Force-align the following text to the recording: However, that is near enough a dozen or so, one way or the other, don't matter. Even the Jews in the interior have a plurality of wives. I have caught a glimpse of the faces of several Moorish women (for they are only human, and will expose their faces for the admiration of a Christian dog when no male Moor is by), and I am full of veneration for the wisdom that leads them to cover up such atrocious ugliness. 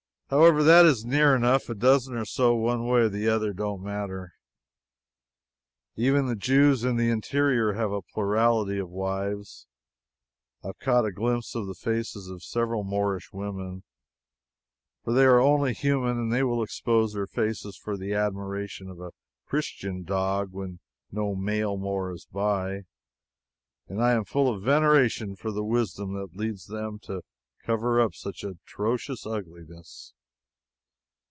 However, 0.31 0.63
that 0.63 0.85
is 0.85 1.03
near 1.03 1.35
enough 1.35 1.67
a 1.67 1.75
dozen 1.75 2.15
or 2.15 2.23
so, 2.23 2.55
one 2.55 2.87
way 2.87 3.01
or 3.01 3.09
the 3.09 3.27
other, 3.27 3.51
don't 3.51 3.83
matter. 3.83 4.31
Even 5.97 6.27
the 6.27 6.37
Jews 6.37 6.85
in 6.85 6.95
the 6.95 7.09
interior 7.09 7.73
have 7.73 7.91
a 7.91 8.01
plurality 8.01 8.79
of 8.79 8.89
wives. 8.89 9.67
I 10.63 10.67
have 10.67 10.79
caught 10.79 11.03
a 11.05 11.11
glimpse 11.11 11.53
of 11.53 11.67
the 11.67 11.75
faces 11.75 12.29
of 12.29 12.43
several 12.45 12.85
Moorish 12.85 13.33
women 13.33 13.83
(for 15.03 15.11
they 15.11 15.25
are 15.25 15.41
only 15.41 15.73
human, 15.73 16.17
and 16.17 16.29
will 16.47 16.63
expose 16.63 17.11
their 17.11 17.27
faces 17.27 17.75
for 17.77 17.97
the 17.97 18.13
admiration 18.13 18.89
of 18.89 19.01
a 19.01 19.11
Christian 19.47 20.03
dog 20.05 20.53
when 20.53 20.79
no 21.11 21.35
male 21.35 21.75
Moor 21.75 22.09
is 22.13 22.25
by), 22.31 22.83
and 23.89 24.01
I 24.01 24.13
am 24.13 24.23
full 24.23 24.47
of 24.49 24.63
veneration 24.63 25.35
for 25.35 25.51
the 25.51 25.65
wisdom 25.65 26.13
that 26.13 26.37
leads 26.37 26.67
them 26.67 26.99
to 26.99 27.21
cover 27.65 27.99
up 27.99 28.13
such 28.15 28.45
atrocious 28.45 29.25
ugliness. 29.25 30.13